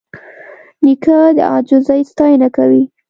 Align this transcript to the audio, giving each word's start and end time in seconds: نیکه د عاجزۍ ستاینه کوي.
نیکه 0.83 1.17
د 1.37 1.39
عاجزۍ 1.51 2.01
ستاینه 2.11 2.47
کوي. 2.55 2.83